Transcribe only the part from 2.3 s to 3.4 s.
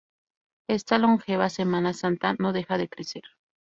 no deja de crecer.